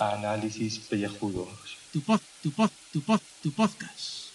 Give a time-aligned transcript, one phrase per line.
[0.00, 1.78] Análisis pellejudos.
[1.92, 4.32] Tu pod, tu pod, tu pod, tu podcast.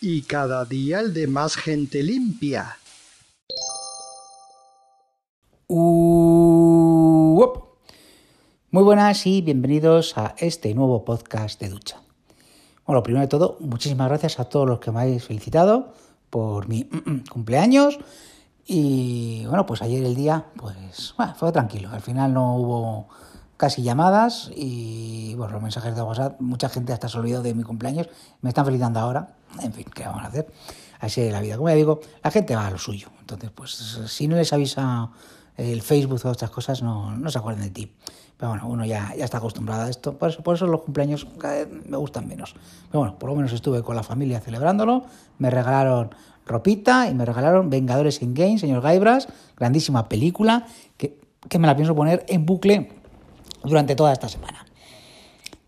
[0.00, 2.78] Y cada día el de más gente limpia.
[5.66, 6.44] Uop.
[8.70, 12.00] Muy buenas y bienvenidos a este nuevo podcast de ducha.
[12.86, 15.92] Bueno, primero de todo, muchísimas gracias a todos los que me habéis felicitado
[16.32, 16.88] por mi
[17.30, 17.98] cumpleaños.
[18.64, 21.90] Y bueno, pues ayer el día, pues bueno, fue tranquilo.
[21.92, 23.08] Al final no hubo
[23.58, 27.62] casi llamadas y bueno, los mensajes de WhatsApp, mucha gente hasta se olvidó de mi
[27.62, 28.08] cumpleaños,
[28.40, 30.50] me están felicitando ahora, en fin, ¿qué vamos a hacer?
[31.00, 31.56] Así es la vida.
[31.56, 33.08] Como ya digo, la gente va a lo suyo.
[33.20, 33.72] Entonces, pues
[34.06, 35.10] si no les avisa
[35.56, 37.92] el Facebook o otras cosas, no, no se acuerdan de ti.
[38.42, 40.18] Pero bueno, uno ya, ya está acostumbrado a esto.
[40.18, 41.28] Por eso, por eso los cumpleaños
[41.86, 42.56] me gustan menos.
[42.88, 45.04] Pero bueno, por lo menos estuve con la familia celebrándolo.
[45.38, 46.12] Me regalaron
[46.44, 49.28] ropita y me regalaron Vengadores en Game, señor Gaibras.
[49.56, 52.90] Grandísima película que, que me la pienso poner en bucle
[53.62, 54.66] durante toda esta semana.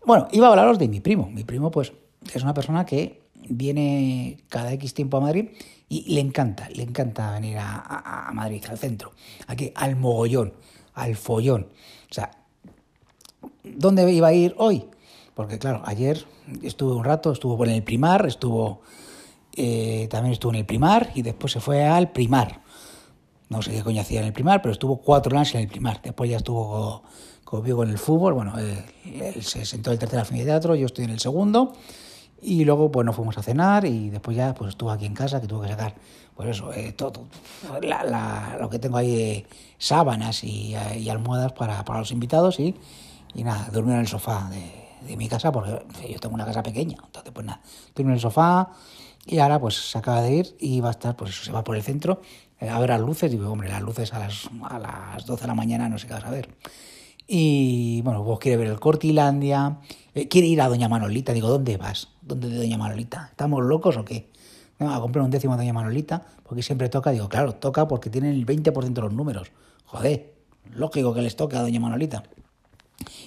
[0.05, 1.29] Bueno, iba a hablaros de mi primo.
[1.31, 1.93] Mi primo, pues,
[2.33, 5.47] es una persona que viene cada X tiempo a Madrid
[5.87, 9.13] y le encanta, le encanta venir a, a Madrid, al centro,
[9.47, 10.51] aquí, al mogollón,
[10.93, 11.69] al follón.
[12.11, 12.31] O sea,
[13.63, 14.85] ¿dónde iba a ir hoy?
[15.33, 16.25] Porque claro, ayer
[16.63, 18.81] estuve un rato, estuvo en el primar, estuvo
[19.55, 22.61] eh, también estuvo en el primar y después se fue al primar.
[23.49, 26.01] No sé qué coño hacía en el primar, pero estuvo cuatro años en el primar.
[26.01, 27.03] Después ya estuvo
[27.43, 28.33] conmigo en el fútbol.
[28.33, 31.19] Bueno, él, él se sentó en el tercer fin de teatro, yo estoy en el
[31.19, 31.73] segundo.
[32.41, 35.41] Y luego, pues nos fuimos a cenar y después ya pues estuvo aquí en casa
[35.41, 35.95] que tuve que sacar,
[36.35, 37.23] pues eso, eh, todo,
[37.81, 39.45] la, la, lo que tengo ahí de
[39.79, 42.75] sábanas y, y almohadas para, para, los invitados y,
[43.35, 46.97] y nada, durmió en el sofá de, mi casa porque yo tengo una casa pequeña.
[47.03, 47.61] Entonces, pues nada,
[47.93, 48.71] durmió en el sofá
[49.25, 51.63] y ahora pues se acaba de ir y va a estar, pues eso, se va
[51.63, 52.21] por el centro
[52.59, 53.29] eh, a ver las luces.
[53.29, 56.13] Digo, hombre, las luces a las, a las 12 de la mañana no sé qué
[56.13, 56.49] vas a ver.
[57.27, 59.79] Y bueno, vos quiere ver el Cortilandia,
[60.13, 61.33] eh, quiere ir a Doña Manolita.
[61.33, 62.09] Digo, ¿dónde vas?
[62.21, 63.27] ¿Dónde de Doña Manolita?
[63.31, 64.29] ¿Estamos locos o qué?
[64.79, 67.11] No, a comprar un décimo a Doña Manolita, porque siempre toca.
[67.11, 69.51] Digo, claro, toca porque tienen el 20% de los números.
[69.85, 70.33] Joder,
[70.73, 72.23] lógico que les toque a Doña Manolita.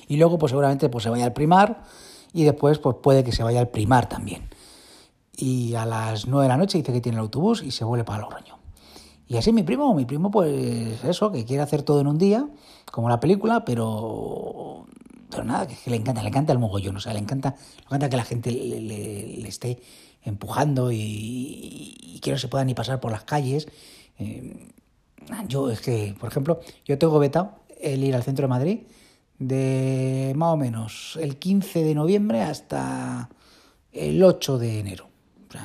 [0.08, 1.84] Y luego, pues seguramente pues, se vaya al primar
[2.32, 4.48] y después pues puede que se vaya al primar también.
[5.36, 8.04] Y a las 9 de la noche dice que tiene el autobús y se vuelve
[8.04, 8.58] para Logroño.
[9.28, 12.48] Y así mi primo, mi primo, pues eso, que quiere hacer todo en un día,
[12.90, 14.86] como la película, pero
[15.30, 18.08] pero nada, que le encanta, le encanta el mogollón, o sea, le encanta, le encanta
[18.08, 19.78] que la gente le, le, esté
[20.22, 23.68] empujando y, y, que no se pueda ni pasar por las calles.
[24.18, 24.70] Eh,
[25.46, 28.80] yo es que, por ejemplo, yo tengo vetado el ir al centro de Madrid
[29.38, 33.28] de más o menos el 15 de noviembre hasta
[33.92, 35.08] el 8 de enero.
[35.48, 35.56] O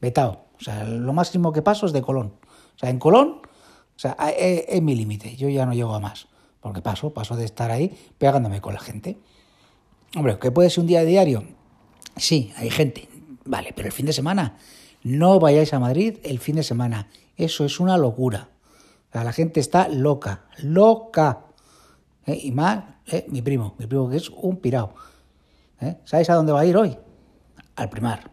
[0.00, 0.46] vetado.
[0.58, 2.32] O sea, lo máximo que paso es de Colón.
[2.76, 5.36] O sea, en Colón, o sea, es, es mi límite.
[5.36, 6.28] Yo ya no llego a más.
[6.60, 9.18] Porque paso, paso de estar ahí pegándome con la gente.
[10.16, 11.44] Hombre, ¿que puede ser un día diario?
[12.16, 13.08] Sí, hay gente.
[13.44, 14.56] Vale, pero el fin de semana.
[15.02, 17.08] No vayáis a Madrid el fin de semana.
[17.36, 18.48] Eso es una locura.
[19.24, 21.45] La gente está loca, loca.
[22.26, 22.40] ¿Eh?
[22.42, 23.24] Y más, ¿eh?
[23.28, 24.94] mi primo, mi primo que es un pirao.
[25.80, 25.96] ¿Eh?
[26.04, 26.96] ¿Sabéis a dónde va a ir hoy?
[27.76, 28.32] Al primar.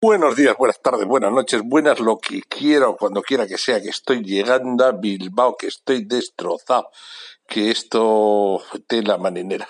[0.00, 3.80] Buenos días, buenas tardes, buenas noches, buenas lo que quiera o cuando quiera que sea,
[3.80, 6.90] que estoy llegando a Bilbao, que estoy destrozado,
[7.46, 9.66] que esto de la marinera,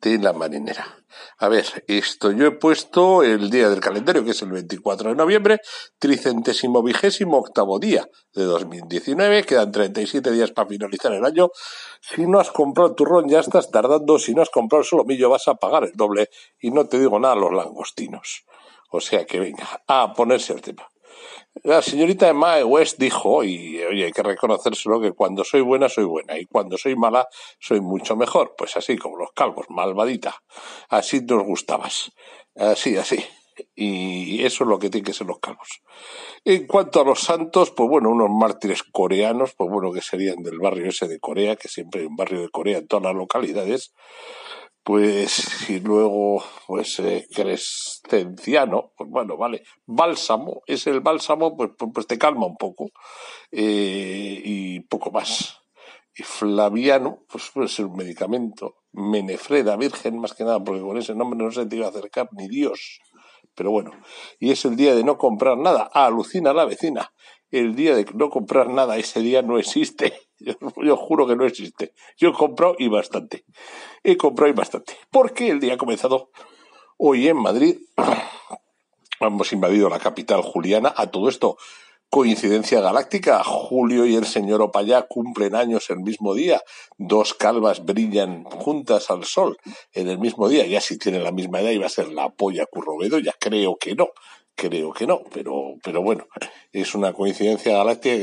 [0.00, 1.04] de la marinera.
[1.38, 5.16] A ver, esto yo he puesto el día del calendario, que es el 24 de
[5.16, 5.60] noviembre,
[5.98, 11.50] tricentésimo vigésimo octavo día de 2019, quedan 37 días para finalizar el año.
[12.00, 15.54] Si no has comprado turrón ya estás tardando, si no has comprado solomillo vas a
[15.54, 16.28] pagar el doble
[16.60, 18.44] y no te digo nada los langostinos.
[18.90, 20.88] O sea que venga, a ponerse el tema.
[21.64, 26.04] La señorita Mae West dijo, y oye, hay que reconocérselo, que cuando soy buena, soy
[26.04, 27.26] buena, y cuando soy mala,
[27.58, 28.54] soy mucho mejor.
[28.56, 30.42] Pues así como los calvos, malvadita.
[30.88, 32.12] Así nos gustabas.
[32.54, 33.24] Así, así.
[33.74, 35.82] Y eso es lo que tienen que ser los calvos.
[36.44, 40.58] En cuanto a los santos, pues bueno, unos mártires coreanos, pues bueno, que serían del
[40.58, 43.92] barrio ese de Corea, que siempre hay un barrio de Corea en todas las localidades
[44.82, 52.06] pues y luego pues eh, crescenciano pues bueno vale bálsamo es el bálsamo pues, pues
[52.06, 52.90] te calma un poco
[53.52, 55.58] eh, y poco más.
[56.14, 58.76] Y flaviano pues puede ser un medicamento.
[58.92, 62.28] Menefreda virgen más que nada porque con ese nombre no se te iba a acercar
[62.32, 63.00] ni Dios.
[63.54, 63.92] Pero bueno
[64.38, 65.90] y es el día de no comprar nada.
[65.92, 67.12] Alucina la vecina
[67.50, 70.12] el día de no comprar nada ese día no existe
[70.76, 71.92] yo, juro que no existe.
[72.16, 73.44] Yo he comprado y bastante.
[74.02, 74.96] He comprado y bastante.
[75.10, 76.30] Porque el día ha comenzado
[76.96, 77.78] hoy en Madrid
[79.20, 80.92] hemos invadido la capital juliana.
[80.96, 81.58] A todo esto,
[82.08, 86.60] coincidencia galáctica, Julio y el señor Opayá cumplen años el mismo día,
[86.98, 89.58] dos calvas brillan juntas al sol
[89.92, 92.66] en el mismo día, ya si tienen la misma edad iba a ser la polla
[92.66, 94.08] Currobedo, ya creo que no,
[94.60, 96.28] creo que no, pero, pero bueno,
[96.70, 98.16] es una coincidencia galáctica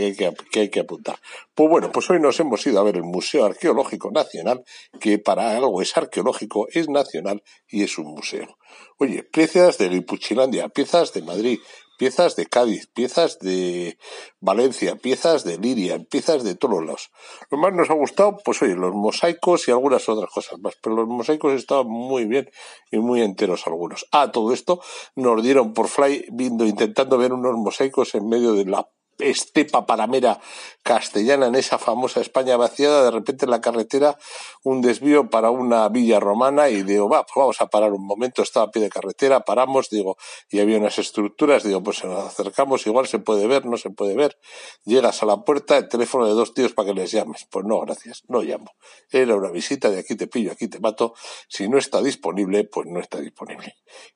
[0.52, 1.18] que hay que, apuntar.
[1.56, 4.64] Pues bueno, pues hoy nos hemos ido a ver el Museo Arqueológico Nacional,
[5.00, 8.58] que para algo es arqueológico, es nacional y es un museo.
[9.00, 11.60] Oye, piezas de Guipuchilandia, piezas de Madrid,
[11.98, 13.98] piezas de Cádiz, piezas de
[14.40, 17.12] Valencia, piezas de Liria, piezas de todos lados.
[17.50, 20.96] Lo más nos ha gustado, pues oye, los mosaicos y algunas otras cosas más, pero
[20.96, 22.50] los mosaicos estaban muy bien
[22.92, 24.08] y muy enteros algunos.
[24.12, 24.80] Ah, todo esto
[25.16, 28.88] nos dieron por fly viendo, intentando ver unos mosaicos en medio de la
[29.20, 30.40] estepa paramera
[30.84, 34.18] castellana en esa famosa España vaciada, de repente en la carretera
[34.64, 38.42] un desvío para una villa romana y digo, va, pues vamos a parar un momento,
[38.42, 40.18] estaba a pie de carretera, paramos, digo,
[40.50, 44.16] y había unas estructuras, digo, pues nos acercamos, igual se puede ver, no se puede
[44.16, 44.38] ver,
[44.86, 47.80] llegas a la puerta, el teléfono de dos tíos para que les llames, pues no,
[47.82, 48.72] gracias, no llamo,
[49.12, 51.16] era una visita de aquí te pillo, aquí te mato,
[51.50, 53.76] si no está disponible, pues no está disponible,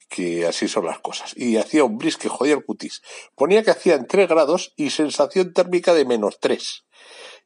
[0.09, 3.01] que así son las cosas, y hacía un bris que jodía el cutis,
[3.35, 6.85] ponía que hacían tres grados y sensación térmica de menos 3.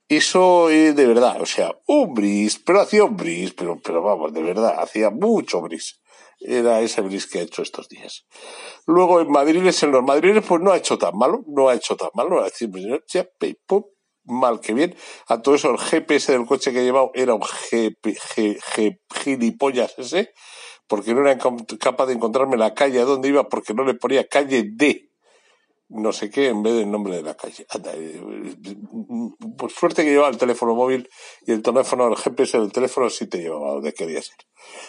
[0.07, 4.33] Eso es de verdad, o sea, un bris, pero hacía un bris, pero, pero vamos,
[4.33, 5.99] de verdad, hacía mucho bris.
[6.39, 8.27] Era ese bris que ha hecho estos días.
[8.85, 11.95] Luego en Madrid, en los madriles, pues no ha hecho tan malo, no ha hecho
[11.95, 12.69] tan malo, decir,
[14.25, 14.95] mal que bien.
[15.27, 17.41] A todo eso, el GPS del coche que he llevado era un
[19.23, 20.33] gilipollas ese,
[20.87, 21.39] porque no era
[21.79, 25.09] capaz de encontrarme la calle a donde iba, porque no le ponía calle D
[25.89, 27.65] no sé qué en vez del nombre de la calle.
[27.93, 28.21] Eh,
[29.57, 31.09] por suerte que llevaba el teléfono móvil
[31.45, 34.37] y el teléfono, el GPS del teléfono sí te llevaba donde quería ser.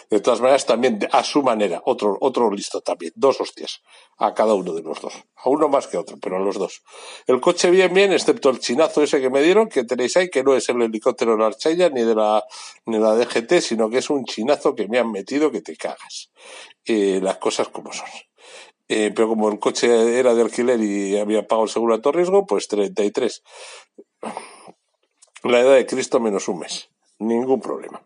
[0.09, 3.81] De todas maneras, también a su manera, otro, otro listo también, dos hostias
[4.17, 5.13] a cada uno de los dos.
[5.35, 6.81] A uno más que a otro, pero a los dos.
[7.27, 10.43] El coche bien, bien, excepto el chinazo ese que me dieron, que tenéis ahí, que
[10.43, 12.43] no es el helicóptero de la Archaya ni de la,
[12.85, 16.31] ni la DGT, sino que es un chinazo que me han metido que te cagas.
[16.85, 18.07] Eh, las cosas como son.
[18.89, 22.13] Eh, pero como el coche era de alquiler y había pagado el seguro a todo
[22.13, 23.43] riesgo, pues 33.
[25.43, 26.89] La edad de Cristo menos un mes.
[27.19, 28.01] Ningún problema.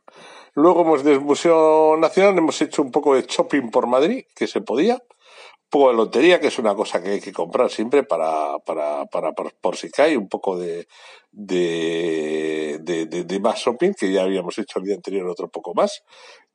[0.54, 4.62] Luego hemos del Museo Nacional, hemos hecho un poco de shopping por Madrid, que se
[4.62, 4.95] podía.
[4.95, 9.06] Un poco de lotería, que es una cosa que hay que comprar siempre para, para,
[9.06, 10.18] para, por si cae.
[10.18, 10.88] Un poco de,
[11.31, 16.04] de, de, de, más shopping, que ya habíamos hecho el día anterior otro poco más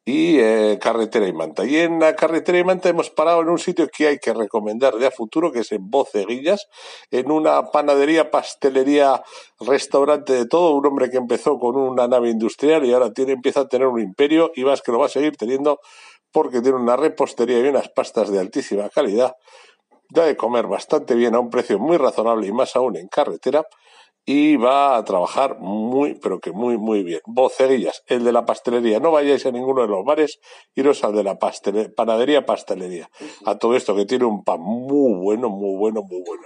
[0.08, 1.66] y eh, Carretera y Manta.
[1.66, 4.94] Y en la Carretera y Manta hemos parado en un sitio que hay que recomendar
[4.94, 6.68] de a futuro, que es en Boceguillas,
[7.10, 9.24] en una panadería, pastelería,
[9.58, 13.62] restaurante de todo, un hombre que empezó con una nave industrial y ahora tiene, empieza
[13.62, 15.80] a tener un imperio y vas que lo va a seguir teniendo
[16.30, 19.34] porque tiene una repostería y unas pastas de altísima calidad.
[20.08, 23.66] Da de comer bastante bien a un precio muy razonable y más aún en carretera
[24.28, 27.20] y va a trabajar muy, pero que muy, muy bien.
[27.26, 28.98] Boceguillas, el de la pastelería.
[28.98, 30.40] No vayáis a ninguno de los bares,
[30.74, 33.08] iros al de la panadería, pastelería.
[33.44, 36.42] A todo esto que tiene un pan muy bueno, muy bueno, muy bueno.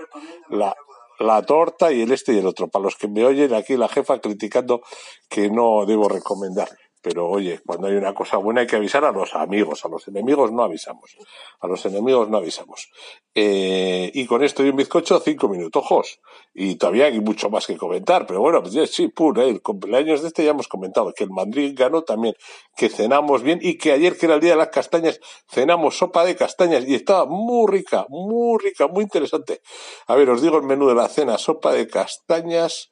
[0.51, 0.77] La,
[1.19, 2.69] la torta y el este y el otro.
[2.69, 4.83] Para los que me oyen aquí la jefa criticando
[5.31, 6.69] que no debo recomendar.
[7.03, 10.07] Pero oye, cuando hay una cosa buena hay que avisar a los amigos, a los
[10.09, 11.17] enemigos no avisamos.
[11.61, 12.91] A los enemigos no avisamos.
[13.35, 16.21] Eh, y con esto y un bizcocho, cinco minutos, ojos.
[16.53, 20.29] Y todavía hay mucho más que comentar, pero bueno, pues sí, puro, el cumpleaños de
[20.29, 22.35] este ya hemos comentado, que el Madrid ganó también,
[22.77, 26.25] que cenamos bien y que ayer, que era el día de las castañas, cenamos sopa
[26.25, 29.63] de castañas y estaba muy rica, muy rica, muy interesante.
[30.07, 32.91] A ver, os digo el menú de la cena, sopa de castañas,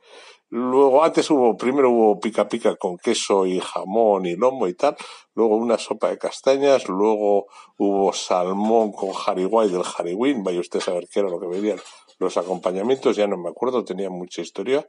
[0.50, 4.96] Luego, antes hubo, primero hubo pica pica con queso y jamón y lomo y tal.
[5.34, 6.88] Luego una sopa de castañas.
[6.88, 10.42] Luego hubo salmón con jariguay del jarigüín.
[10.42, 11.78] Vaya usted a saber qué era lo que venían
[12.18, 13.16] los acompañamientos.
[13.16, 14.88] Ya no me acuerdo, tenía mucha historia.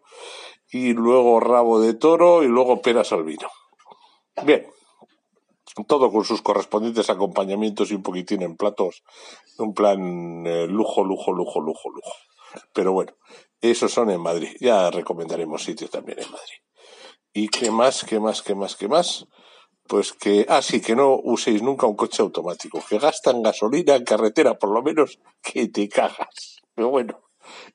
[0.72, 3.50] Y luego rabo de toro y luego peras al vino.
[4.46, 4.66] Bien.
[5.88, 9.04] Todo con sus correspondientes acompañamientos y un poquitín en platos.
[9.58, 12.14] Un plan eh, lujo, lujo, lujo, lujo, lujo.
[12.74, 13.14] Pero bueno,
[13.62, 14.56] esos son en Madrid.
[14.60, 16.60] Ya recomendaremos sitios también en Madrid.
[17.34, 19.26] ¿Y qué más, qué más, qué más, qué más?
[19.88, 24.04] Pues que, ah, sí, que no uséis nunca un coche automático, que gastan gasolina en
[24.04, 26.62] carretera, por lo menos que te cagas.
[26.76, 27.22] Pero bueno,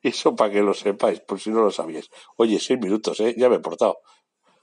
[0.03, 2.11] eso para que lo sepáis, por si no lo sabíais.
[2.37, 3.35] Oye, seis minutos, ¿eh?
[3.37, 3.99] Ya me he portado.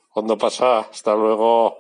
[0.10, 0.80] ¿Cuándo pasa?
[0.80, 1.78] Hasta luego.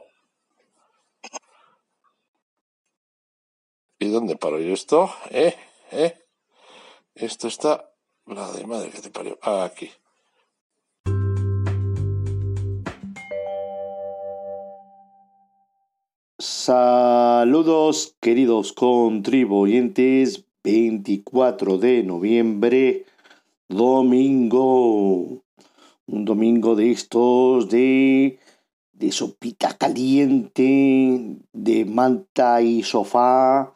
[3.99, 5.13] ¿Y dónde paro yo esto?
[5.29, 5.55] ¿Eh?
[5.91, 6.17] ¿Eh?
[7.13, 7.90] Esto está
[8.25, 9.37] la de madre que te parió.
[9.41, 9.89] Aquí.
[16.39, 23.05] Saludos queridos contribuyentes, 24 de noviembre,
[23.67, 25.43] domingo.
[26.07, 28.39] Un domingo de estos de,
[28.93, 33.73] de sopita caliente, de manta y sofá.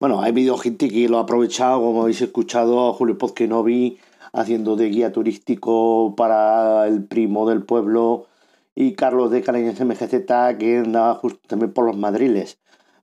[0.00, 3.98] Bueno, ha habido gente que lo ha aprovechado, como habéis escuchado a Julio Pozquenovi
[4.32, 8.26] haciendo de guía turístico para el primo del pueblo
[8.74, 12.58] y Carlos de Calañas MGZ que andaba justo también por los madriles.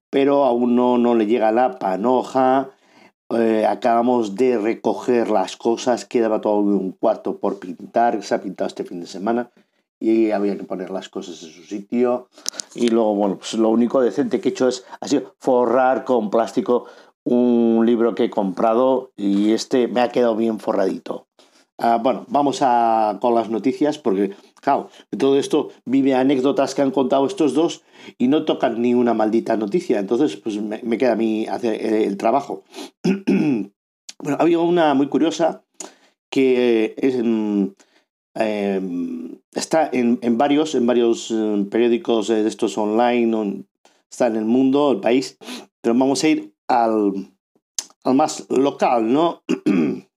[0.09, 2.71] Pero aún no, no le llega la panoja
[3.29, 8.69] eh, acabamos de recoger las cosas, quedaba todo un cuarto por pintar, se ha pintado
[8.69, 9.51] este fin de semana
[9.99, 12.29] y había que poner las cosas en su sitio.
[12.75, 16.85] Y luego, bueno, pues lo único decente que he hecho es así forrar con plástico
[17.23, 21.27] un libro que he comprado y este me ha quedado bien forradito.
[21.79, 26.89] Ah, bueno, vamos a, con las noticias porque, claro, todo esto vive anécdotas que han
[26.89, 27.83] contado estos dos
[28.17, 29.99] y no tocan ni una maldita noticia.
[29.99, 32.63] Entonces, pues me, queda a mí hacer el, trabajo.
[33.03, 35.65] bueno, había una muy curiosa
[36.31, 37.15] que es,
[38.39, 43.65] em, está en, varios, en varios em, periódicos de estos online,
[44.09, 45.37] está en el mundo, el país,
[45.81, 47.31] pero vamos a ir al,
[48.03, 49.43] al más local, ¿no?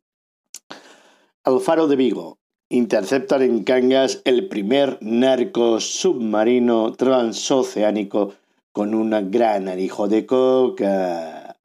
[1.44, 2.38] Alfaro de Vigo.
[2.68, 8.34] Interceptan en Cangas el primer narco submarino transoceánico
[8.72, 11.56] con un gran arijo de coca.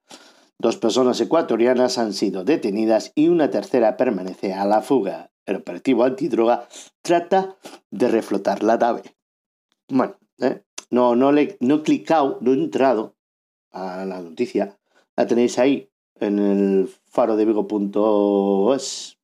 [0.58, 5.30] Dos personas ecuatorianas han sido detenidas y una tercera permanece a la fuga.
[5.46, 6.68] El operativo antidroga
[7.02, 7.58] trata
[7.92, 9.04] de reflotar la nave.
[9.88, 10.64] Bueno, ¿eh?
[10.90, 13.16] no, no, le, no he clicado, no he entrado
[13.72, 14.78] a la noticia.
[15.16, 19.18] La tenéis ahí en el faro de Vigo.es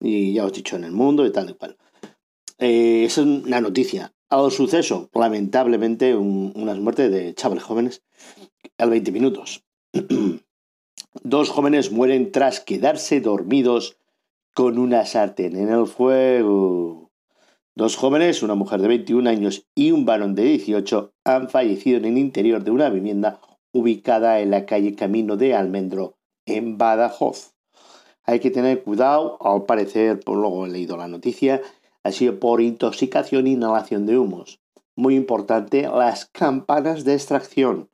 [0.00, 1.76] y ya os he dicho en el mundo y tal y cual.
[2.58, 4.12] Eh, es una noticia.
[4.28, 8.02] Al suceso, lamentablemente, unas muertes de chavales jóvenes
[8.78, 9.64] al 20 minutos.
[11.22, 13.96] Dos jóvenes mueren tras quedarse dormidos
[14.56, 17.10] con una sartén en el fuego.
[17.74, 22.06] Dos jóvenes, una mujer de 21 años y un varón de 18, han fallecido en
[22.06, 23.38] el interior de una vivienda
[23.70, 27.52] ubicada en la calle Camino de Almendro, en Badajoz.
[28.24, 31.60] Hay que tener cuidado, al parecer, por luego he leído la noticia,
[32.02, 34.62] ha sido por intoxicación e inhalación de humos.
[34.94, 37.90] Muy importante, las campanas de extracción.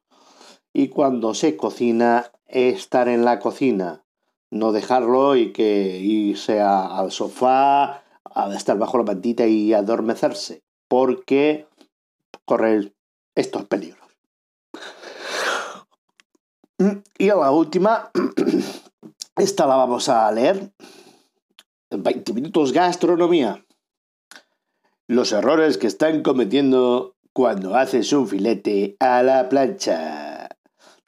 [0.72, 4.01] Y cuando se cocina, estar en la cocina.
[4.52, 10.62] No dejarlo y que irse al sofá, a estar bajo la mantita y adormecerse.
[10.88, 11.66] Porque
[12.44, 12.92] correr
[13.34, 14.06] estos peligros.
[17.18, 18.10] Y a la última,
[19.36, 20.72] Esta la vamos a leer.
[21.90, 23.64] 20 minutos gastronomía.
[25.08, 30.41] Los errores que están cometiendo cuando haces un filete a la plancha.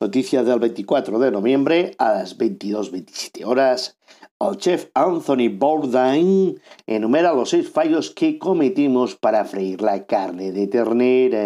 [0.05, 3.97] Noticia del 24 de noviembre a las 22.27 horas.
[4.39, 10.67] El chef Anthony Bourdain enumera los seis fallos que cometimos para freír la carne de
[10.67, 11.39] ternera.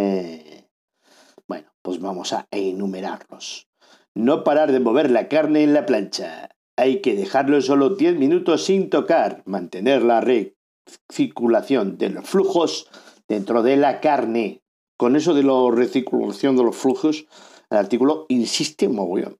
[1.47, 3.69] Bueno, pues vamos a enumerarlos.
[4.17, 8.65] No parar de mover la carne en la plancha hay que dejarlo solo 10 minutos
[8.65, 12.89] sin tocar, mantener la recirculación de los flujos
[13.29, 14.63] dentro de la carne.
[14.97, 17.27] Con eso de la recirculación de los flujos,
[17.71, 19.39] el artículo insiste mogollón.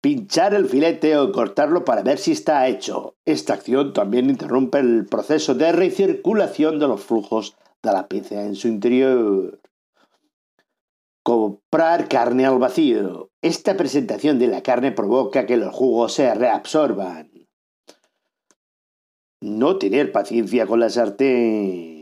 [0.00, 3.16] Pinchar el filete o cortarlo para ver si está hecho.
[3.24, 8.54] Esta acción también interrumpe el proceso de recirculación de los flujos de la pieza en
[8.54, 9.60] su interior.
[11.24, 13.30] Comprar carne al vacío.
[13.42, 17.30] Esta presentación de la carne provoca que los jugos se reabsorban.
[19.40, 21.97] No tener paciencia con la sartén.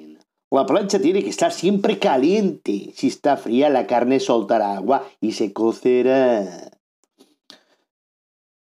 [0.57, 2.91] La plancha tiene que estar siempre caliente.
[2.95, 6.71] Si está fría, la carne soltará agua y se cocerá.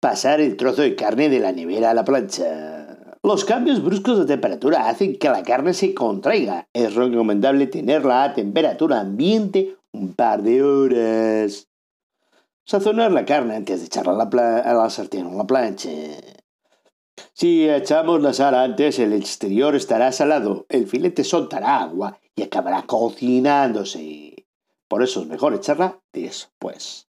[0.00, 2.96] Pasar el trozo de carne de la nevera a la plancha.
[3.22, 6.66] Los cambios bruscos de temperatura hacen que la carne se contraiga.
[6.72, 11.68] Es recomendable tenerla a temperatura ambiente un par de horas.
[12.64, 15.90] Sazonar la carne antes de echarla a la, sartén o la plancha.
[17.32, 22.82] Si echamos la sal antes, el exterior estará salado, el filete soltará agua y acabará
[22.82, 24.46] cocinándose.
[24.88, 27.08] Por eso es mejor echarla después.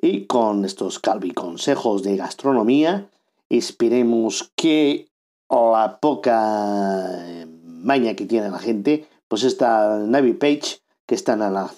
[0.00, 3.10] Y con estos calvi consejos de gastronomía,
[3.48, 5.08] esperemos que
[5.50, 11.72] la poca maña que tiene la gente, pues esta Navy Page que están a la,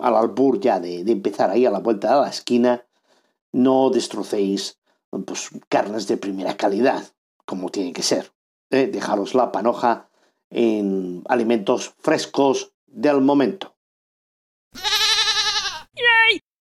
[0.00, 2.84] al albur ya de, empezar ahí a la vuelta de la esquina,
[3.52, 4.78] no destrocéis
[5.24, 7.12] pues, carnes de primera calidad,
[7.44, 8.32] como tiene que ser.
[8.70, 8.86] ¿eh?
[8.86, 10.08] Dejaros la panoja
[10.50, 13.76] en alimentos frescos del momento.